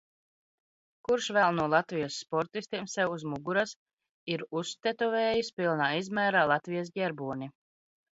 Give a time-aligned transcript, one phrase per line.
[1.07, 3.73] Kurš vēl no Latvijas sportistiem sev uz muguras
[4.37, 7.51] ir uztetovējis pilnā izmērā Latvijas ģerboni?